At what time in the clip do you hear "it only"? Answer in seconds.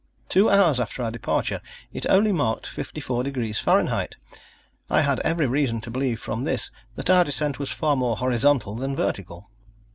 1.93-2.31